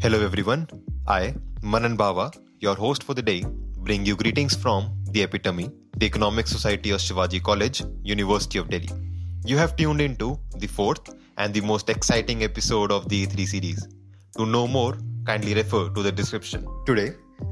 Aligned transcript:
Hello 0.00 0.18
everyone. 0.24 0.68
I, 1.08 1.34
Manan 1.60 1.96
Bava, 1.96 2.32
your 2.60 2.76
host 2.76 3.02
for 3.02 3.14
the 3.14 3.22
day, 3.22 3.44
bring 3.78 4.06
you 4.06 4.14
greetings 4.14 4.54
from 4.54 4.92
the 5.10 5.22
Epitome, 5.22 5.72
the 5.96 6.06
Economic 6.06 6.46
Society 6.46 6.90
of 6.92 7.00
Shivaji 7.00 7.42
College, 7.42 7.82
University 8.04 8.60
of 8.60 8.70
Delhi. 8.70 8.88
You 9.44 9.56
have 9.56 9.74
tuned 9.74 10.00
into 10.00 10.38
the 10.56 10.68
fourth 10.68 11.12
and 11.36 11.52
the 11.52 11.62
most 11.62 11.90
exciting 11.90 12.44
episode 12.44 12.92
of 12.92 13.08
the 13.08 13.26
E3 13.26 13.48
series. 13.48 13.88
To 14.36 14.46
know 14.46 14.68
more, 14.68 14.96
kindly 15.26 15.54
refer 15.54 15.88
to 15.88 16.02
the 16.04 16.12
description. 16.12 16.64
Today, 16.86 17.10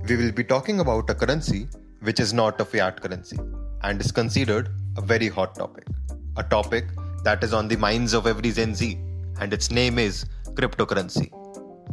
we 0.08 0.16
will 0.16 0.30
be 0.30 0.44
talking 0.44 0.78
about 0.78 1.10
a 1.10 1.16
currency 1.16 1.66
which 2.02 2.20
is 2.20 2.32
not 2.32 2.60
a 2.60 2.64
fiat 2.64 3.00
currency 3.00 3.40
and 3.82 4.00
is 4.00 4.12
considered 4.12 4.68
a 4.96 5.00
very 5.00 5.28
hot 5.28 5.56
topic. 5.56 5.88
A 6.36 6.44
topic 6.44 6.84
that 7.24 7.42
is 7.42 7.52
on 7.52 7.66
the 7.66 7.76
minds 7.76 8.14
of 8.14 8.28
every 8.28 8.52
Gen 8.52 8.76
Z, 8.76 8.96
and 9.40 9.52
its 9.52 9.72
name 9.72 9.98
is 9.98 10.26
cryptocurrency. 10.54 11.32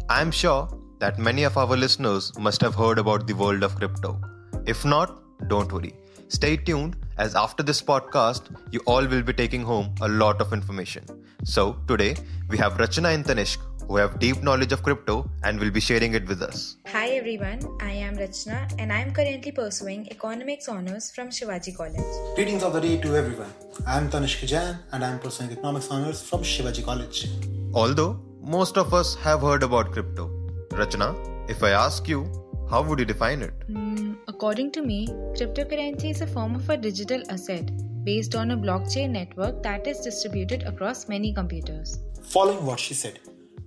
I 0.10 0.22
am 0.22 0.32
sure 0.32 0.68
that 1.00 1.20
many 1.20 1.44
of 1.44 1.58
our 1.58 1.76
listeners 1.78 2.32
must 2.38 2.62
have 2.62 2.76
heard 2.76 2.98
about 2.98 3.28
the 3.28 3.34
world 3.34 3.64
of 3.64 3.76
crypto. 3.76 4.20
If 4.66 4.86
not, 4.86 5.20
don't 5.48 5.72
worry. 5.72 5.94
Stay 6.28 6.58
tuned 6.58 6.96
as 7.18 7.36
after 7.36 7.62
this 7.62 7.82
podcast, 7.82 8.56
you 8.72 8.80
all 8.86 9.06
will 9.06 9.22
be 9.22 9.34
taking 9.34 9.64
home 9.64 9.94
a 10.02 10.08
lot 10.08 10.42
of 10.42 10.54
information. 10.54 11.04
So, 11.44 11.78
today 11.88 12.16
we 12.50 12.58
have 12.58 12.74
Rachana 12.74 13.14
and 13.14 13.24
Tanishk 13.26 13.60
who 13.88 13.98
have 13.98 14.20
deep 14.20 14.42
knowledge 14.42 14.72
of 14.72 14.82
crypto 14.82 15.30
and 15.44 15.60
will 15.60 15.70
be 15.70 15.80
sharing 15.80 16.14
it 16.14 16.26
with 16.28 16.42
us. 16.42 16.78
Hi 16.88 17.10
everyone, 17.10 17.60
I 17.82 17.92
am 17.92 18.16
Rachna 18.16 18.60
and 18.80 18.92
I 18.92 19.00
am 19.02 19.12
currently 19.14 19.52
pursuing 19.52 20.08
economics 20.10 20.68
honors 20.70 21.12
from 21.12 21.28
Shivaji 21.30 21.76
College. 21.76 22.36
Greetings 22.36 22.64
of 22.64 22.74
the 22.74 22.82
day 22.82 22.98
to 23.02 23.16
everyone. 23.16 23.54
I 23.86 23.98
am 23.98 24.10
Tanishk 24.10 24.48
Jain 24.48 24.78
and 24.92 25.04
I 25.04 25.10
am 25.10 25.20
pursuing 25.20 25.52
economics 25.52 25.90
honors 25.92 26.22
from 26.28 26.42
Shivaji 26.42 26.84
College. 26.86 27.28
Although 27.74 28.20
most 28.44 28.78
of 28.78 28.94
us 28.94 29.16
have 29.16 29.42
heard 29.42 29.64
about 29.64 29.94
crypto, 29.94 30.30
Rachna, 30.72 31.16
if 31.50 31.64
I 31.64 31.70
ask 31.70 32.10
you, 32.10 32.30
how 32.70 32.82
would 32.84 33.00
you 33.00 33.06
define 33.06 33.42
it? 33.42 33.54
Mm, 33.70 34.18
according 34.28 34.72
to 34.74 34.82
me, 34.82 35.08
cryptocurrency 35.08 36.12
is 36.12 36.20
a 36.20 36.28
form 36.28 36.56
of 36.56 36.70
a 36.70 36.76
digital 36.76 37.24
asset 37.30 37.72
based 38.04 38.36
on 38.36 38.52
a 38.52 38.58
blockchain 38.58 39.12
network 39.12 39.64
that 39.64 39.88
is 39.88 40.02
distributed 40.02 40.64
across 40.64 41.08
many 41.08 41.34
computers. 41.34 42.00
Following 42.24 42.66
what 42.66 42.82
she 42.82 42.94
said, 42.94 43.20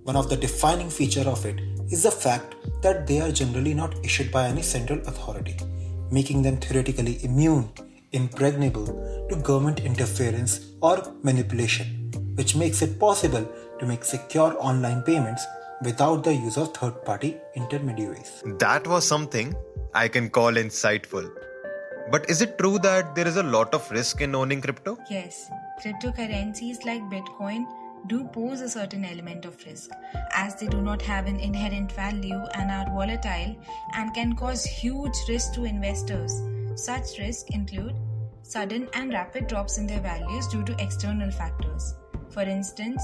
one 0.03 0.15
of 0.15 0.29
the 0.29 0.37
defining 0.37 0.91
feature 0.91 1.27
of 1.27 1.43
it 1.45 1.59
is 1.91 2.03
the 2.03 2.11
fact 2.11 2.55
that 2.83 3.07
they 3.07 3.19
are 3.19 3.31
generally 3.31 3.73
not 3.73 3.95
issued 4.05 4.31
by 4.31 4.47
any 4.47 4.61
central 4.61 4.99
authority, 5.07 5.57
making 6.11 6.43
them 6.43 6.57
theoretically 6.57 7.17
immune, 7.23 7.67
impregnable 8.11 9.27
to 9.29 9.35
government 9.37 9.79
interference 9.79 10.73
or 10.81 11.15
manipulation, 11.23 12.11
which 12.35 12.55
makes 12.55 12.83
it 12.83 12.99
possible 12.99 13.49
to 13.79 13.85
make 13.85 14.03
secure 14.03 14.55
online 14.59 15.01
payments 15.01 15.45
without 15.81 16.23
the 16.23 16.33
use 16.33 16.57
of 16.57 16.73
third 16.73 17.03
party 17.05 17.37
intermediaries. 17.55 18.43
That 18.59 18.87
was 18.87 19.07
something 19.07 19.55
I 19.93 20.07
can 20.07 20.29
call 20.29 20.53
insightful. 20.53 21.29
But 22.09 22.29
is 22.29 22.41
it 22.41 22.57
true 22.57 22.79
that 22.79 23.15
there 23.15 23.27
is 23.27 23.37
a 23.37 23.43
lot 23.43 23.73
of 23.73 23.89
risk 23.91 24.21
in 24.21 24.33
owning 24.33 24.61
crypto? 24.61 24.97
Yes, 25.09 25.49
cryptocurrencies 25.83 26.85
like 26.85 27.01
Bitcoin 27.03 27.65
do 28.07 28.23
pose 28.25 28.61
a 28.61 28.69
certain 28.69 29.03
element 29.03 29.43
of 29.43 29.57
risk, 29.65 29.89
as 30.31 30.55
they 30.55 30.67
do 30.67 30.81
not 30.81 31.01
have 31.01 31.25
an 31.27 31.39
inherent 31.39 31.91
value 31.91 32.41
and 32.53 32.71
are 32.71 32.85
volatile 32.93 33.55
and 33.95 34.13
can 34.13 34.35
cause 34.35 34.63
huge 34.63 35.15
risk 35.27 35.53
to 35.55 35.65
investors. 35.65 36.41
Such 36.75 37.17
risks 37.19 37.49
include 37.49 37.95
sudden 38.43 38.87
and 38.93 39.11
rapid 39.11 39.47
drops 39.47 39.77
in 39.77 39.87
their 39.87 39.99
values 39.99 40.47
due 40.47 40.63
to 40.63 40.81
external 40.81 41.31
factors. 41.31 41.95
For 42.29 42.43
instance, 42.43 43.03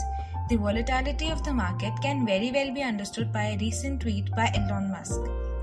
the 0.50 0.58
volatility 0.58 1.30
of 1.30 1.44
the 1.44 1.54
market 1.54 1.94
can 2.02 2.26
very 2.26 2.52
well 2.52 2.74
be 2.74 2.84
understood 2.84 3.32
by 3.32 3.44
a 3.44 3.58
recent 3.58 4.02
tweet 4.02 4.30
by 4.32 4.52
Elon 4.54 4.92
Musk, 4.92 5.22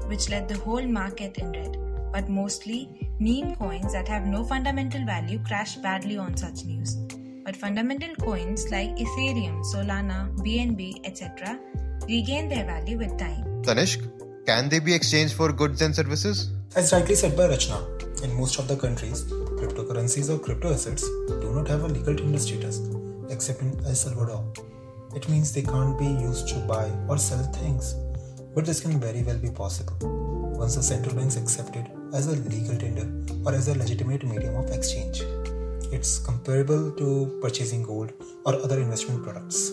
which 0.09 0.29
led 0.29 0.49
the 0.49 0.59
whole 0.59 0.87
market 0.87 1.39
in 1.39 1.53
red. 1.53 1.77
But 2.13 2.29
mostly, 2.29 3.11
meme 3.19 3.57
coins 3.57 3.93
that 3.93 4.09
have 4.09 4.27
no 4.27 4.45
fundamental 4.45 5.05
value 5.05 5.39
crash 5.45 5.77
badly 5.77 6.17
on 6.19 6.37
such 6.37 6.65
news 6.65 6.97
but 7.45 7.57
fundamental 7.57 8.15
coins 8.17 8.71
like 8.71 8.97
Ethereum, 8.97 9.63
Solana, 9.65 10.19
BNB, 10.39 11.01
etc. 11.05 11.59
regain 12.09 12.49
their 12.49 12.65
value 12.65 12.99
with 12.99 13.17
time. 13.19 13.45
Tanishk, 13.63 14.07
can 14.47 14.69
they 14.69 14.79
be 14.79 14.95
exchanged 14.95 15.35
for 15.35 15.53
goods 15.53 15.83
and 15.83 15.95
services? 15.95 16.51
As 16.77 16.93
rightly 16.93 17.15
said 17.15 17.37
by 17.37 17.49
Rachna, 17.49 17.79
in 18.23 18.33
most 18.35 18.59
of 18.59 18.69
the 18.69 18.77
countries, 18.77 19.25
cryptocurrencies 19.25 20.31
or 20.33 20.39
crypto 20.39 20.73
assets 20.73 21.03
do 21.03 21.53
not 21.53 21.67
have 21.67 21.83
a 21.83 21.89
legal 21.89 22.15
tender 22.15 22.39
status, 22.39 22.79
except 23.31 23.63
in 23.63 23.79
El 23.87 23.95
Salvador. 23.95 24.45
It 25.15 25.29
means 25.29 25.53
they 25.53 25.63
can't 25.63 25.99
be 25.99 26.07
used 26.07 26.49
to 26.49 26.61
buy 26.61 26.91
or 27.09 27.19
sell 27.19 27.43
things, 27.53 27.95
but 28.55 28.65
this 28.65 28.81
can 28.81 29.01
very 29.01 29.23
well 29.23 29.39
be 29.39 29.51
possible 29.51 29.97
once 30.61 30.77
the 30.77 30.83
central 30.83 31.15
banks 31.17 31.37
accept 31.37 31.75
it 31.75 31.87
as 32.13 32.27
a 32.27 32.37
legal 32.55 32.77
tender 32.77 33.07
or 33.45 33.55
as 33.55 33.69
a 33.69 33.79
legitimate 33.79 34.25
medium 34.25 34.57
of 34.57 34.71
exchange. 34.71 35.23
It's 35.93 36.19
comparable 36.19 36.93
to 36.93 37.39
purchasing 37.43 37.83
gold 37.83 38.13
or 38.45 38.55
other 38.55 38.79
investment 38.79 39.25
products. 39.25 39.73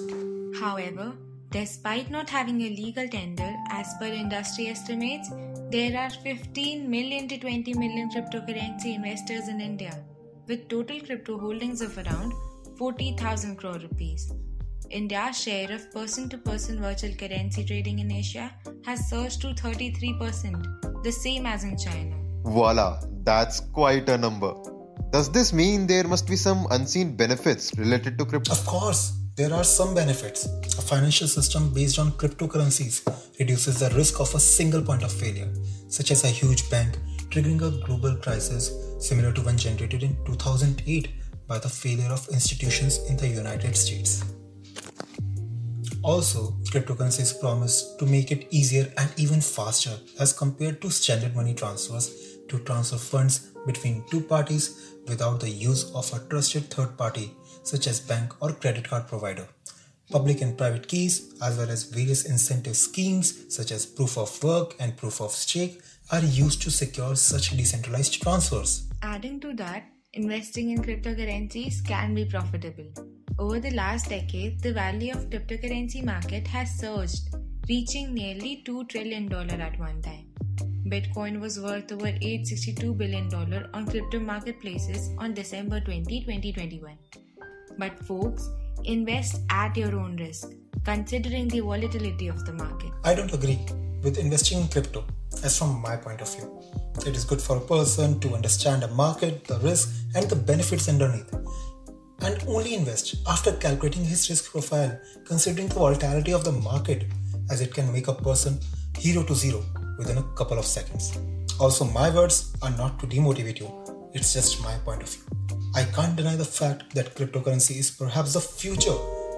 However, 0.59 1.13
despite 1.51 2.09
not 2.09 2.29
having 2.29 2.61
a 2.61 2.69
legal 2.69 3.07
tender, 3.07 3.53
as 3.69 3.93
per 3.99 4.05
industry 4.05 4.67
estimates, 4.67 5.29
there 5.69 5.99
are 5.99 6.09
15 6.09 6.89
million 6.89 7.27
to 7.27 7.37
20 7.37 7.73
million 7.73 8.09
cryptocurrency 8.09 8.95
investors 8.95 9.47
in 9.49 9.61
India, 9.61 10.03
with 10.47 10.67
total 10.69 10.99
crypto 11.01 11.37
holdings 11.37 11.81
of 11.81 11.97
around 11.97 12.33
40,000 12.77 13.55
crore 13.55 13.79
rupees. 13.79 14.31
India's 14.89 15.41
share 15.41 15.71
of 15.71 15.91
person 15.91 16.29
to 16.29 16.37
person 16.37 16.79
virtual 16.79 17.13
currency 17.13 17.65
trading 17.65 17.99
in 17.99 18.11
Asia 18.11 18.51
has 18.85 19.09
surged 19.09 19.41
to 19.41 19.47
33%, 19.47 21.03
the 21.03 21.11
same 21.11 21.45
as 21.45 21.63
in 21.63 21.77
China. 21.77 22.15
Voila, 22.43 23.01
that's 23.23 23.59
quite 23.59 24.07
a 24.09 24.17
number. 24.17 24.53
Does 25.11 25.31
this 25.31 25.51
mean 25.51 25.87
there 25.87 26.07
must 26.07 26.27
be 26.27 26.35
some 26.35 26.67
unseen 26.71 27.15
benefits 27.15 27.77
related 27.77 28.17
to 28.19 28.25
crypto? 28.25 28.51
Of 28.51 28.65
course, 28.65 29.17
there 29.35 29.53
are 29.53 29.63
some 29.63 29.93
benefits. 29.93 30.45
A 30.77 30.81
financial 30.81 31.27
system 31.27 31.73
based 31.73 31.99
on 31.99 32.11
cryptocurrencies 32.11 33.05
reduces 33.39 33.79
the 33.79 33.89
risk 33.95 34.19
of 34.19 34.33
a 34.35 34.39
single 34.39 34.81
point 34.81 35.03
of 35.03 35.11
failure, 35.11 35.51
such 35.89 36.11
as 36.11 36.23
a 36.23 36.27
huge 36.27 36.69
bank 36.69 36.97
triggering 37.29 37.61
a 37.61 37.85
global 37.85 38.15
crisis 38.15 38.71
similar 38.99 39.31
to 39.33 39.41
one 39.41 39.57
generated 39.57 40.03
in 40.03 40.15
2008 40.25 41.09
by 41.47 41.57
the 41.57 41.69
failure 41.69 42.11
of 42.11 42.27
institutions 42.29 42.99
in 43.09 43.17
the 43.17 43.27
United 43.27 43.75
States. 43.75 44.23
Also, 46.03 46.51
cryptocurrencies 46.71 47.39
promise 47.39 47.95
to 47.99 48.05
make 48.05 48.31
it 48.31 48.47
easier 48.49 48.91
and 48.97 49.11
even 49.17 49.41
faster 49.41 49.97
as 50.19 50.31
compared 50.31 50.81
to 50.81 50.89
standard 50.89 51.35
money 51.35 51.53
transfers 51.53 52.37
to 52.47 52.59
transfer 52.59 52.97
funds 52.97 53.51
between 53.65 54.03
two 54.09 54.21
parties 54.21 54.93
without 55.07 55.39
the 55.39 55.49
use 55.49 55.91
of 55.93 56.11
a 56.13 56.19
trusted 56.29 56.69
third 56.69 56.97
party 56.97 57.33
such 57.63 57.87
as 57.87 57.99
bank 57.99 58.33
or 58.41 58.53
credit 58.53 58.87
card 58.87 59.07
provider. 59.07 59.47
Public 60.09 60.41
and 60.41 60.57
private 60.57 60.87
keys, 60.87 61.33
as 61.41 61.57
well 61.57 61.69
as 61.69 61.83
various 61.83 62.23
incentive 62.23 62.77
schemes 62.77 63.53
such 63.53 63.71
as 63.73 63.85
proof 63.85 64.17
of 64.17 64.41
work 64.41 64.75
and 64.79 64.95
proof 64.95 65.19
of 65.19 65.31
stake, 65.31 65.81
are 66.11 66.21
used 66.21 66.61
to 66.61 66.71
secure 66.71 67.15
such 67.15 67.49
decentralized 67.57 68.21
transfers. 68.21 68.87
Adding 69.01 69.41
to 69.41 69.53
that, 69.55 69.83
investing 70.17 70.71
in 70.71 70.81
cryptocurrencies 70.81 71.75
can 71.87 72.15
be 72.15 72.25
profitable. 72.25 72.87
Over 73.37 73.59
the 73.59 73.71
last 73.71 74.09
decade, 74.09 74.59
the 74.61 74.73
value 74.73 75.11
of 75.13 75.29
cryptocurrency 75.29 76.03
market 76.03 76.47
has 76.47 76.71
surged, 76.79 77.35
reaching 77.69 78.15
nearly 78.15 78.63
$2 78.65 78.89
trillion 78.89 79.31
at 79.31 79.79
one 79.79 80.01
time. 80.01 80.25
Bitcoin 80.93 81.39
was 81.39 81.59
worth 81.59 81.91
over 81.91 82.05
$862 82.05 82.97
billion 82.97 83.31
on 83.75 83.85
crypto 83.85 84.19
marketplaces 84.19 85.11
on 85.19 85.35
December 85.35 85.81
20, 85.81 86.21
2021. 86.21 86.97
But 87.77 87.99
folks, 88.05 88.49
invest 88.85 89.41
at 89.51 89.77
your 89.77 89.99
own 89.99 90.15
risk, 90.15 90.49
considering 90.83 91.47
the 91.47 91.59
volatility 91.59 92.27
of 92.27 92.43
the 92.45 92.53
market. 92.53 92.91
I 93.03 93.13
don't 93.13 93.33
agree 93.33 93.59
with 94.01 94.17
investing 94.17 94.61
in 94.61 94.67
crypto, 94.67 95.05
as 95.43 95.57
from 95.57 95.81
my 95.81 95.95
point 95.95 96.21
of 96.21 96.33
view. 96.35 96.61
It 97.05 97.15
is 97.15 97.25
good 97.25 97.41
for 97.41 97.57
a 97.57 97.61
person 97.61 98.19
to 98.21 98.33
understand 98.33 98.83
a 98.83 98.87
market, 98.89 99.45
the 99.45 99.59
risk, 99.59 99.93
and 100.15 100.29
the 100.29 100.35
benefits 100.35 100.89
underneath. 100.89 101.33
And 102.21 102.43
only 102.47 102.73
invest 102.73 103.15
after 103.27 103.51
calculating 103.53 104.03
his 104.03 104.29
risk 104.29 104.51
profile, 104.51 104.99
considering 105.25 105.67
the 105.67 105.75
volatility 105.75 106.33
of 106.33 106.43
the 106.43 106.51
market, 106.51 107.05
as 107.51 107.61
it 107.61 107.73
can 107.73 107.91
make 107.93 108.07
a 108.07 108.13
person 108.13 108.59
hero 108.97 109.23
to 109.23 109.35
zero 109.35 109.63
within 109.97 110.17
a 110.17 110.23
couple 110.35 110.57
of 110.57 110.65
seconds. 110.65 111.17
Also, 111.59 111.85
my 111.85 112.09
words 112.09 112.55
are 112.61 112.71
not 112.71 112.99
to 112.99 113.07
demotivate 113.07 113.59
you, 113.59 113.71
it's 114.13 114.33
just 114.33 114.63
my 114.63 114.75
point 114.79 115.03
of 115.03 115.09
view. 115.09 115.23
I 115.75 115.83
can't 115.83 116.15
deny 116.15 116.35
the 116.35 116.45
fact 116.45 116.95
that 116.95 117.15
cryptocurrency 117.15 117.77
is 117.77 117.91
perhaps 117.91 118.33
the 118.33 118.41
future, 118.41 118.97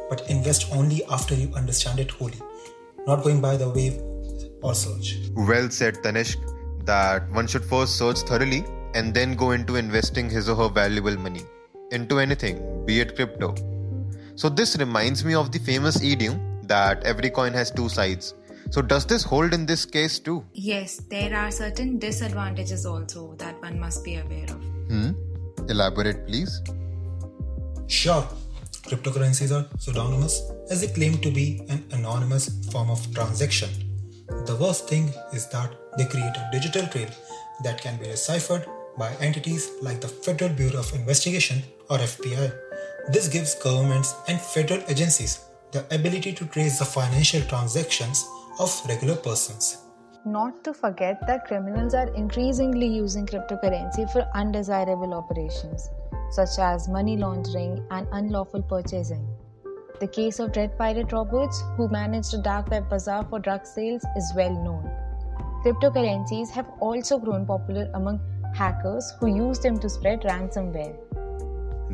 but 0.09 0.29
invest 0.29 0.71
only 0.71 1.03
after 1.05 1.35
you 1.35 1.53
understand 1.53 1.99
it 1.99 2.11
wholly, 2.11 2.39
not 3.05 3.23
going 3.23 3.41
by 3.41 3.57
the 3.57 3.69
wave 3.69 4.01
or 4.61 4.73
surge. 4.75 5.29
Well 5.35 5.69
said, 5.69 5.95
Tanishk, 6.03 6.37
that 6.85 7.29
one 7.31 7.47
should 7.47 7.63
first 7.63 7.97
search 7.97 8.19
thoroughly 8.19 8.63
and 8.93 9.13
then 9.13 9.35
go 9.35 9.51
into 9.51 9.75
investing 9.75 10.29
his 10.29 10.49
or 10.49 10.55
her 10.55 10.69
valuable 10.69 11.17
money 11.17 11.41
into 11.91 12.19
anything, 12.19 12.85
be 12.85 12.99
it 12.99 13.15
crypto. 13.15 13.55
So, 14.35 14.49
this 14.49 14.77
reminds 14.77 15.25
me 15.25 15.33
of 15.33 15.51
the 15.51 15.59
famous 15.59 16.01
idiom 16.01 16.59
that 16.63 17.03
every 17.03 17.29
coin 17.29 17.53
has 17.53 17.71
two 17.71 17.89
sides. 17.89 18.35
So, 18.69 18.81
does 18.81 19.05
this 19.05 19.23
hold 19.23 19.53
in 19.53 19.65
this 19.65 19.85
case 19.85 20.19
too? 20.19 20.45
Yes, 20.53 20.97
there 21.09 21.35
are 21.35 21.51
certain 21.51 21.97
disadvantages 21.99 22.85
also 22.85 23.35
that 23.37 23.59
one 23.61 23.79
must 23.79 24.03
be 24.03 24.15
aware 24.15 24.45
of. 24.45 24.63
Hmm? 24.87 25.11
Elaborate, 25.67 26.25
please. 26.27 26.61
Sure, 27.87 28.27
cryptocurrencies 28.83 29.51
are 29.51 29.67
pseudonymous 29.77 30.41
as 30.69 30.81
they 30.81 30.87
claim 30.87 31.17
to 31.17 31.31
be 31.31 31.61
an 31.69 31.83
anonymous 31.91 32.49
form 32.71 32.89
of 32.91 33.13
transaction. 33.13 33.69
The 34.29 34.57
worst 34.59 34.87
thing 34.87 35.11
is 35.33 35.47
that 35.49 35.71
they 35.97 36.05
create 36.05 36.35
a 36.37 36.49
digital 36.51 36.85
trail 36.87 37.09
that 37.63 37.81
can 37.81 37.97
be 37.97 38.05
deciphered 38.05 38.65
by 38.97 39.13
entities 39.15 39.69
like 39.81 40.01
the 40.01 40.07
Federal 40.07 40.51
Bureau 40.51 40.79
of 40.79 40.93
Investigation 40.93 41.63
or 41.89 41.97
FBI. 41.97 42.51
This 43.11 43.27
gives 43.27 43.55
governments 43.55 44.13
and 44.27 44.39
federal 44.39 44.81
agencies 44.87 45.45
the 45.71 45.83
ability 45.93 46.33
to 46.33 46.45
trace 46.45 46.79
the 46.79 46.85
financial 46.85 47.41
transactions 47.41 48.25
of 48.59 48.71
regular 48.87 49.15
persons. 49.15 49.77
Not 50.25 50.63
to 50.63 50.73
forget 50.73 51.25
that 51.27 51.45
criminals 51.47 51.93
are 51.93 52.13
increasingly 52.13 52.87
using 52.87 53.25
cryptocurrency 53.25 54.11
for 54.11 54.27
undesirable 54.35 55.13
operations, 55.13 55.89
such 56.31 56.59
as 56.59 56.87
money 56.87 57.17
laundering 57.17 57.85
and 57.89 58.07
unlawful 58.11 58.61
purchasing. 58.61 59.27
The 59.99 60.07
case 60.07 60.39
of 60.39 60.53
Dread 60.53 60.77
Pirate 60.77 61.11
Roberts, 61.11 61.61
who 61.75 61.89
managed 61.89 62.33
a 62.33 62.37
dark 62.37 62.69
web 62.69 62.89
bazaar 62.89 63.25
for 63.29 63.37
drug 63.37 63.65
sales, 63.65 64.01
is 64.15 64.31
well 64.33 64.53
known. 64.53 64.89
Cryptocurrencies 65.65 66.49
have 66.51 66.67
also 66.79 67.19
grown 67.19 67.45
popular 67.45 67.91
among 67.93 68.21
hackers 68.55 69.11
who 69.19 69.27
use 69.27 69.59
them 69.59 69.77
to 69.77 69.89
spread 69.89 70.21
ransomware. 70.21 70.95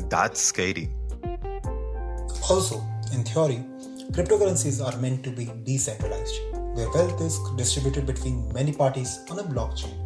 That's 0.08 0.40
scary. 0.40 0.88
Also, 2.48 2.80
in 3.12 3.24
theory, 3.24 3.64
cryptocurrencies 4.12 4.80
are 4.80 4.96
meant 5.00 5.24
to 5.24 5.30
be 5.30 5.50
decentralized. 5.64 6.36
Their 6.76 6.88
wealth 6.90 7.20
is 7.20 7.40
distributed 7.56 8.06
between 8.06 8.52
many 8.52 8.72
parties 8.72 9.18
on 9.30 9.40
a 9.40 9.42
blockchain, 9.42 9.96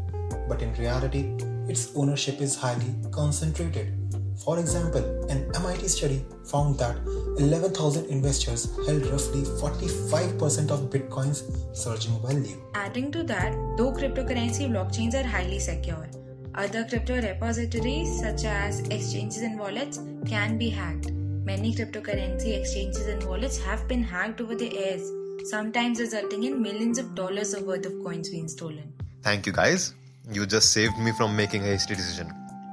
but 0.49 0.63
in 0.63 0.73
reality, 0.75 1.37
its 1.69 1.95
ownership 1.95 2.41
is 2.41 2.57
highly 2.57 2.95
concentrated. 3.11 4.00
For 4.45 4.59
example, 4.59 5.05
an 5.29 5.51
MIT 5.55 5.89
study 5.89 6.25
found 6.47 6.79
that 6.79 6.97
11,000 7.39 8.07
investors 8.07 8.75
held 8.87 9.05
roughly 9.07 9.43
45% 9.43 10.71
of 10.71 10.89
Bitcoin's 10.89 11.43
surging 11.79 12.19
value. 12.23 12.57
Adding 12.75 13.13
to 13.13 13.23
that, 13.25 13.53
though 13.77 13.93
cryptocurrency 13.93 14.67
blockchains 14.71 15.15
are 15.15 15.27
highly 15.27 15.59
secure, 15.59 16.09
other 16.55 16.87
crypto 16.87 17.21
repositories 17.21 18.19
such 18.19 18.45
as 18.45 18.81
exchanges 18.89 19.43
and 19.43 19.59
wallets 19.59 20.01
can 20.27 20.57
be 20.57 20.71
hacked. 20.71 21.11
Many 21.13 21.75
cryptocurrency 21.75 22.59
exchanges 22.59 23.07
and 23.09 23.23
wallets 23.25 23.59
have 23.63 23.87
been 23.89 24.03
hacked 24.03 24.41
over 24.41 24.55
the 24.55 24.73
years, 24.73 25.51
sometimes 25.51 26.01
resulting 26.01 26.45
in 26.45 26.63
millions 26.63 26.99
of 26.99 27.15
dollars 27.15 27.53
of 27.53 27.65
worth 27.65 27.85
of 27.85 27.93
coins 28.03 28.31
being 28.31 28.49
stolen. 28.49 28.93
Thank 29.23 29.45
you, 29.47 29.53
guys. 29.53 29.93
You 30.33 30.47
just 30.47 30.73
saved 30.73 30.97
me 30.99 31.13
from 31.13 31.37
making 31.37 31.63
a 31.63 31.67
hasty 31.67 31.95
decision. 31.95 32.33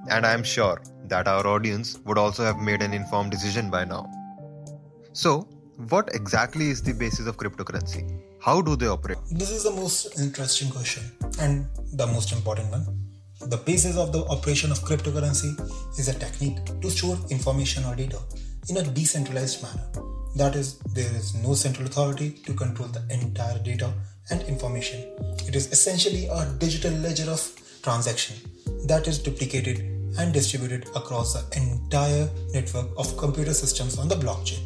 And 0.09 0.25
I 0.25 0.33
am 0.33 0.43
sure 0.43 0.81
that 1.07 1.27
our 1.27 1.45
audience 1.45 1.99
would 2.05 2.17
also 2.17 2.43
have 2.43 2.57
made 2.57 2.81
an 2.81 2.93
informed 2.93 3.31
decision 3.31 3.69
by 3.69 3.83
now. 3.85 4.09
So, 5.11 5.47
what 5.89 6.09
exactly 6.13 6.69
is 6.69 6.81
the 6.81 6.93
basis 6.93 7.27
of 7.27 7.37
cryptocurrency? 7.37 8.21
How 8.39 8.61
do 8.61 8.75
they 8.75 8.87
operate? 8.87 9.17
This 9.29 9.51
is 9.51 9.63
the 9.63 9.71
most 9.71 10.19
interesting 10.19 10.69
question 10.69 11.03
and 11.39 11.65
the 11.93 12.07
most 12.07 12.31
important 12.31 12.71
one. 12.71 12.85
The 13.41 13.57
basis 13.57 13.97
of 13.97 14.11
the 14.11 14.23
operation 14.25 14.71
of 14.71 14.79
cryptocurrency 14.79 15.59
is 15.99 16.07
a 16.07 16.17
technique 16.17 16.57
to 16.81 16.89
store 16.89 17.17
information 17.29 17.83
or 17.85 17.95
data 17.95 18.19
in 18.69 18.77
a 18.77 18.83
decentralized 18.83 19.61
manner. 19.61 19.87
That 20.35 20.55
is, 20.55 20.79
there 20.93 21.11
is 21.15 21.35
no 21.35 21.53
central 21.53 21.87
authority 21.87 22.31
to 22.45 22.53
control 22.53 22.87
the 22.87 23.03
entire 23.13 23.59
data 23.59 23.91
and 24.29 24.41
information. 24.43 25.01
It 25.47 25.55
is 25.55 25.71
essentially 25.71 26.27
a 26.27 26.45
digital 26.59 26.93
ledger 26.93 27.29
of 27.29 27.41
transaction 27.81 28.37
that 28.87 29.07
is 29.07 29.19
duplicated 29.19 29.96
and 30.19 30.33
distributed 30.33 30.87
across 30.95 31.33
the 31.33 31.57
entire 31.57 32.29
network 32.53 32.87
of 32.97 33.17
computer 33.17 33.53
systems 33.53 33.97
on 33.97 34.07
the 34.07 34.15
blockchain. 34.15 34.59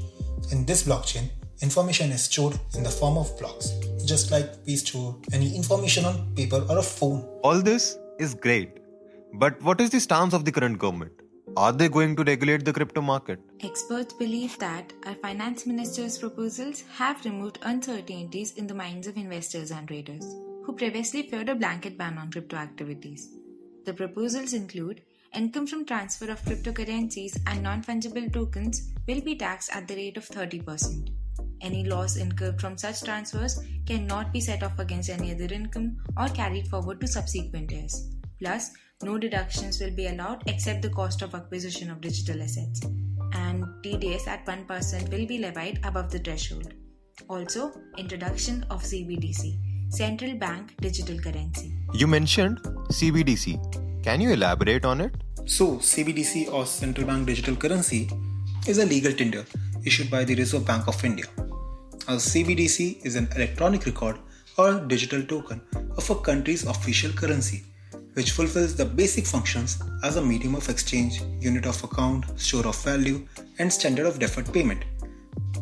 In 0.51 0.65
this 0.65 0.83
blockchain, 0.83 1.29
information 1.61 2.11
is 2.11 2.23
stored 2.23 2.59
in 2.75 2.83
the 2.83 2.89
form 2.89 3.17
of 3.17 3.37
blocks, 3.39 3.71
just 4.05 4.31
like 4.31 4.49
we 4.65 4.75
store 4.75 5.17
any 5.33 5.55
information 5.55 6.05
on 6.05 6.33
paper 6.35 6.65
or 6.69 6.79
a 6.79 6.83
phone. 6.83 7.21
All 7.43 7.61
this 7.61 7.97
is 8.19 8.33
great. 8.33 8.77
But 9.33 9.61
what 9.61 9.79
is 9.79 9.89
the 9.89 9.99
stance 9.99 10.33
of 10.33 10.43
the 10.45 10.51
current 10.51 10.77
government? 10.77 11.13
Are 11.57 11.73
they 11.73 11.89
going 11.89 12.15
to 12.15 12.23
regulate 12.23 12.63
the 12.63 12.71
crypto 12.71 13.01
market? 13.01 13.39
Experts 13.61 14.13
believe 14.13 14.57
that 14.59 14.93
our 15.05 15.15
finance 15.15 15.65
minister's 15.65 16.17
proposals 16.17 16.83
have 16.95 17.25
removed 17.25 17.59
uncertainties 17.63 18.53
in 18.53 18.67
the 18.67 18.73
minds 18.73 19.05
of 19.07 19.17
investors 19.17 19.71
and 19.71 19.87
traders, 19.87 20.23
who 20.63 20.73
previously 20.73 21.23
feared 21.23 21.49
a 21.49 21.55
blanket 21.55 21.97
ban 21.97 22.17
on 22.17 22.31
crypto 22.31 22.55
activities. 22.55 23.29
The 23.85 23.93
proposals 23.93 24.53
include 24.53 25.01
income 25.33 25.65
from 25.65 25.85
transfer 25.85 26.29
of 26.29 26.43
cryptocurrencies 26.43 27.39
and 27.47 27.63
non 27.63 27.83
fungible 27.83 28.31
tokens 28.31 28.91
will 29.07 29.21
be 29.21 29.35
taxed 29.35 29.73
at 29.73 29.87
the 29.87 29.95
rate 29.95 30.17
of 30.17 30.27
30%. 30.27 31.09
Any 31.61 31.83
loss 31.85 32.17
incurred 32.17 32.59
from 32.59 32.77
such 32.77 33.03
transfers 33.03 33.59
cannot 33.85 34.33
be 34.33 34.41
set 34.41 34.63
off 34.63 34.79
against 34.79 35.09
any 35.09 35.33
other 35.33 35.53
income 35.53 35.97
or 36.17 36.27
carried 36.29 36.67
forward 36.67 36.99
to 37.01 37.07
subsequent 37.07 37.71
years. 37.71 38.09
Plus, 38.39 38.71
no 39.03 39.17
deductions 39.17 39.79
will 39.79 39.91
be 39.91 40.07
allowed 40.07 40.43
except 40.47 40.81
the 40.81 40.89
cost 40.89 41.21
of 41.21 41.35
acquisition 41.35 41.89
of 41.89 42.01
digital 42.01 42.41
assets. 42.41 42.81
And 43.33 43.63
TDS 43.83 44.27
at 44.27 44.45
1% 44.45 45.11
will 45.11 45.25
be 45.25 45.37
levied 45.37 45.79
above 45.83 46.11
the 46.11 46.19
threshold. 46.19 46.73
Also, 47.29 47.71
introduction 47.97 48.65
of 48.69 48.81
CBDC, 48.81 49.93
Central 49.93 50.35
Bank 50.35 50.75
Digital 50.81 51.17
Currency. 51.19 51.73
You 51.93 52.07
mentioned 52.07 52.61
CBDC. 52.89 53.90
Can 54.03 54.19
you 54.19 54.31
elaborate 54.31 54.83
on 54.83 54.99
it? 54.99 55.13
So, 55.45 55.77
CBDC 55.77 56.51
or 56.51 56.65
Central 56.65 57.05
Bank 57.05 57.27
Digital 57.27 57.55
Currency 57.55 58.09
is 58.67 58.79
a 58.79 58.85
legal 58.85 59.13
tender 59.13 59.45
issued 59.85 60.09
by 60.09 60.23
the 60.23 60.33
Reserve 60.33 60.65
Bank 60.65 60.87
of 60.87 61.03
India. 61.05 61.25
A 62.07 62.15
CBDC 62.15 63.05
is 63.05 63.15
an 63.15 63.29
electronic 63.35 63.85
record 63.85 64.17
or 64.57 64.79
digital 64.79 65.21
token 65.21 65.61
of 65.97 66.09
a 66.09 66.15
country's 66.15 66.65
official 66.65 67.11
currency 67.13 67.63
which 68.13 68.31
fulfills 68.31 68.75
the 68.75 68.85
basic 68.85 69.25
functions 69.25 69.81
as 70.03 70.17
a 70.17 70.21
medium 70.21 70.55
of 70.55 70.67
exchange, 70.67 71.21
unit 71.39 71.65
of 71.67 71.83
account, 71.83 72.25
store 72.39 72.67
of 72.67 72.83
value, 72.83 73.25
and 73.59 73.71
standard 73.71 74.07
of 74.07 74.17
deferred 74.17 74.51
payment. 74.51 74.83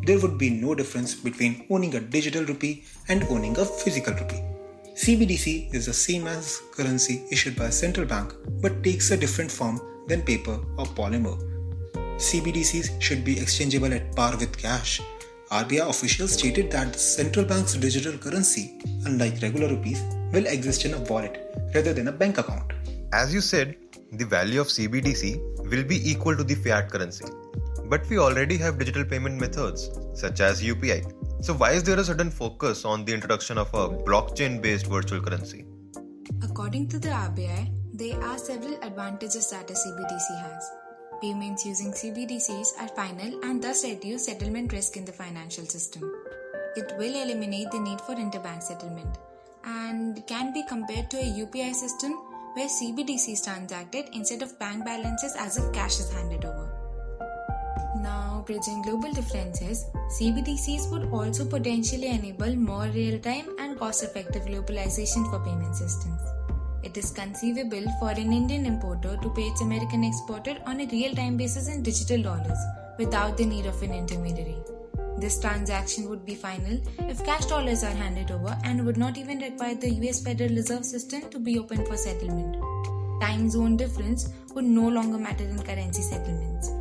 There 0.06 0.18
would 0.18 0.38
be 0.38 0.48
no 0.48 0.74
difference 0.74 1.14
between 1.14 1.66
owning 1.70 1.94
a 1.94 2.00
digital 2.00 2.44
rupee 2.44 2.84
and 3.08 3.22
owning 3.24 3.58
a 3.58 3.64
physical 3.66 4.14
rupee. 4.14 4.49
CBDC 5.00 5.74
is 5.74 5.86
the 5.86 5.94
same 5.94 6.26
as 6.26 6.60
currency 6.76 7.22
issued 7.30 7.56
by 7.56 7.66
a 7.68 7.72
central 7.72 8.06
bank 8.06 8.34
but 8.60 8.82
takes 8.82 9.10
a 9.10 9.16
different 9.16 9.50
form 9.50 9.80
than 10.08 10.20
paper 10.20 10.60
or 10.76 10.84
polymer. 10.98 11.36
CBDCs 12.18 13.00
should 13.00 13.24
be 13.24 13.40
exchangeable 13.40 13.94
at 13.94 14.14
par 14.14 14.36
with 14.36 14.58
cash. 14.58 15.00
RBI 15.50 15.88
officials 15.88 16.32
stated 16.32 16.70
that 16.72 16.92
the 16.92 16.98
central 16.98 17.46
bank's 17.46 17.72
digital 17.76 18.18
currency, 18.18 18.78
unlike 19.06 19.40
regular 19.40 19.68
rupees, 19.68 20.02
will 20.34 20.44
exist 20.44 20.84
in 20.84 20.92
a 20.92 20.98
wallet 20.98 21.50
rather 21.74 21.94
than 21.94 22.08
a 22.08 22.12
bank 22.12 22.36
account. 22.36 22.70
As 23.14 23.32
you 23.32 23.40
said, 23.40 23.76
the 24.12 24.26
value 24.26 24.60
of 24.60 24.66
CBDC 24.66 25.70
will 25.70 25.82
be 25.82 26.10
equal 26.10 26.36
to 26.36 26.44
the 26.44 26.56
fiat 26.56 26.90
currency. 26.90 27.24
But 27.86 28.06
we 28.10 28.18
already 28.18 28.58
have 28.58 28.78
digital 28.78 29.06
payment 29.06 29.40
methods 29.40 29.98
such 30.12 30.40
as 30.40 30.62
UPI. 30.62 31.19
So, 31.42 31.54
why 31.54 31.72
is 31.72 31.82
there 31.84 31.98
a 31.98 32.04
sudden 32.04 32.30
focus 32.30 32.84
on 32.84 33.06
the 33.06 33.14
introduction 33.14 33.56
of 33.56 33.72
a 33.72 33.88
blockchain 33.88 34.60
based 34.60 34.86
virtual 34.86 35.22
currency? 35.22 35.64
According 36.42 36.88
to 36.88 36.98
the 36.98 37.08
RBI, 37.08 37.72
there 37.94 38.20
are 38.20 38.36
several 38.36 38.74
advantages 38.82 39.50
that 39.50 39.70
a 39.70 39.72
CBDC 39.72 40.42
has. 40.42 40.70
Payments 41.22 41.64
using 41.64 41.92
CBDCs 41.92 42.78
are 42.78 42.88
final 42.88 43.42
and 43.42 43.62
thus 43.62 43.84
reduce 43.84 44.26
settlement 44.26 44.74
risk 44.74 44.98
in 44.98 45.06
the 45.06 45.12
financial 45.12 45.64
system. 45.64 46.02
It 46.76 46.92
will 46.98 47.14
eliminate 47.14 47.70
the 47.70 47.80
need 47.80 48.02
for 48.02 48.14
interbank 48.14 48.62
settlement 48.62 49.16
and 49.64 50.22
can 50.26 50.52
be 50.52 50.62
compared 50.68 51.10
to 51.10 51.16
a 51.16 51.44
UPI 51.44 51.72
system 51.74 52.12
where 52.52 52.68
CBDC 52.68 53.32
is 53.32 53.42
transacted 53.42 54.10
instead 54.12 54.42
of 54.42 54.58
bank 54.58 54.84
balances 54.84 55.34
as 55.38 55.56
if 55.56 55.72
cash 55.72 56.00
is 56.00 56.12
handed 56.12 56.44
over. 56.44 56.69
Bridging 58.50 58.82
global 58.82 59.12
differences, 59.12 59.86
CBDCs 60.18 60.90
would 60.90 61.12
also 61.12 61.44
potentially 61.44 62.08
enable 62.08 62.56
more 62.56 62.86
real 62.86 63.16
time 63.20 63.54
and 63.60 63.78
cost 63.78 64.02
effective 64.02 64.42
globalization 64.42 65.30
for 65.30 65.38
payment 65.38 65.76
systems. 65.76 66.20
It 66.82 66.96
is 66.96 67.12
conceivable 67.12 67.84
for 68.00 68.10
an 68.10 68.32
Indian 68.32 68.66
importer 68.66 69.16
to 69.22 69.30
pay 69.30 69.42
its 69.42 69.60
American 69.60 70.02
exporter 70.02 70.56
on 70.66 70.80
a 70.80 70.86
real 70.86 71.14
time 71.14 71.36
basis 71.36 71.68
in 71.68 71.84
digital 71.84 72.24
dollars 72.24 72.58
without 72.98 73.36
the 73.36 73.46
need 73.46 73.66
of 73.66 73.80
an 73.84 73.92
intermediary. 73.92 74.58
This 75.16 75.38
transaction 75.38 76.08
would 76.08 76.26
be 76.26 76.34
final 76.34 76.80
if 77.08 77.24
cash 77.24 77.46
dollars 77.46 77.84
are 77.84 77.98
handed 78.02 78.32
over 78.32 78.58
and 78.64 78.84
would 78.84 78.96
not 78.96 79.16
even 79.16 79.38
require 79.38 79.76
the 79.76 79.90
US 79.90 80.24
Federal 80.24 80.50
Reserve 80.50 80.84
System 80.84 81.30
to 81.30 81.38
be 81.38 81.56
open 81.60 81.86
for 81.86 81.96
settlement. 81.96 82.56
Time 83.20 83.48
zone 83.48 83.76
difference 83.76 84.28
would 84.54 84.64
no 84.64 84.88
longer 84.88 85.18
matter 85.18 85.44
in 85.44 85.62
currency 85.62 86.02
settlements. 86.02 86.79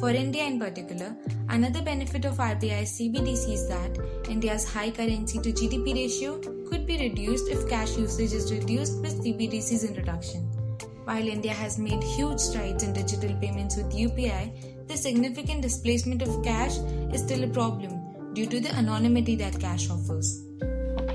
For 0.00 0.10
India 0.10 0.44
in 0.44 0.60
particular, 0.60 1.16
another 1.48 1.82
benefit 1.82 2.24
of 2.24 2.36
RBI's 2.36 2.92
CBDC 2.98 3.52
is 3.52 3.68
that 3.68 3.98
India's 4.28 4.64
high 4.64 4.92
currency 4.92 5.40
to 5.40 5.50
GDP 5.50 5.92
ratio 5.92 6.38
could 6.68 6.86
be 6.86 6.98
reduced 6.98 7.48
if 7.48 7.68
cash 7.68 7.96
usage 7.96 8.32
is 8.32 8.52
reduced 8.52 9.00
with 9.00 9.20
CBDC's 9.24 9.82
introduction. 9.82 10.42
While 11.04 11.26
India 11.26 11.52
has 11.52 11.78
made 11.78 12.00
huge 12.04 12.38
strides 12.38 12.84
in 12.84 12.92
digital 12.92 13.34
payments 13.40 13.76
with 13.76 13.90
UPI, 13.92 14.86
the 14.86 14.96
significant 14.96 15.62
displacement 15.62 16.22
of 16.22 16.44
cash 16.44 16.76
is 17.12 17.22
still 17.22 17.42
a 17.42 17.48
problem 17.48 18.34
due 18.34 18.46
to 18.46 18.60
the 18.60 18.72
anonymity 18.76 19.34
that 19.34 19.58
cash 19.58 19.90
offers. 19.90 20.44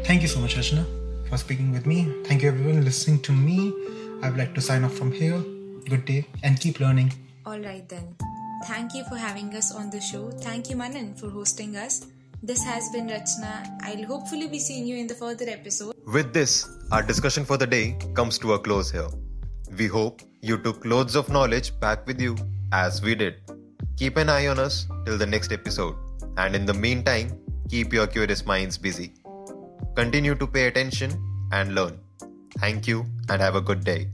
Thank 0.03 0.23
you 0.23 0.27
so 0.27 0.41
much, 0.41 0.57
Rachna, 0.57 0.85
for 1.29 1.37
speaking 1.37 1.71
with 1.71 1.85
me. 1.85 2.11
Thank 2.25 2.41
you, 2.41 2.49
everyone, 2.49 2.83
listening 2.83 3.21
to 3.21 3.31
me. 3.31 3.73
I 4.21 4.29
would 4.29 4.37
like 4.37 4.53
to 4.55 4.61
sign 4.61 4.83
off 4.83 4.93
from 4.93 5.13
here. 5.13 5.41
Good 5.87 6.03
day 6.03 6.27
and 6.43 6.59
keep 6.59 6.81
learning. 6.81 7.13
Alright 7.47 7.87
then. 7.87 8.15
Thank 8.65 8.93
you 8.95 9.03
for 9.05 9.17
having 9.17 9.53
us 9.55 9.73
on 9.73 9.89
the 9.89 9.99
show. 9.99 10.31
Thank 10.31 10.69
you, 10.69 10.75
Manan, 10.75 11.15
for 11.15 11.29
hosting 11.29 11.75
us. 11.75 12.05
This 12.41 12.63
has 12.63 12.89
been 12.89 13.07
Rachna. 13.07 13.67
I'll 13.81 14.05
hopefully 14.05 14.47
be 14.47 14.59
seeing 14.59 14.87
you 14.87 14.95
in 14.97 15.07
the 15.07 15.15
further 15.15 15.45
episode. 15.49 15.95
With 16.05 16.33
this, 16.33 16.69
our 16.91 17.03
discussion 17.03 17.45
for 17.45 17.57
the 17.57 17.67
day 17.67 17.97
comes 18.13 18.37
to 18.39 18.53
a 18.53 18.59
close 18.59 18.89
here. 18.91 19.07
We 19.77 19.87
hope 19.87 20.21
you 20.41 20.57
took 20.57 20.85
loads 20.85 21.15
of 21.15 21.29
knowledge 21.29 21.77
back 21.79 22.07
with 22.07 22.21
you 22.21 22.37
as 22.71 23.01
we 23.01 23.15
did. 23.15 23.35
Keep 23.97 24.17
an 24.17 24.29
eye 24.29 24.47
on 24.47 24.59
us 24.59 24.87
till 25.05 25.17
the 25.17 25.25
next 25.25 25.51
episode, 25.51 25.95
and 26.37 26.55
in 26.55 26.65
the 26.65 26.73
meantime, 26.73 27.37
keep 27.69 27.93
your 27.93 28.07
curious 28.07 28.45
minds 28.45 28.77
busy. 28.77 29.13
Continue 29.95 30.35
to 30.35 30.47
pay 30.47 30.67
attention 30.67 31.11
and 31.51 31.75
learn. 31.75 31.99
Thank 32.59 32.87
you 32.87 33.05
and 33.29 33.41
have 33.41 33.55
a 33.55 33.61
good 33.61 33.83
day. 33.83 34.09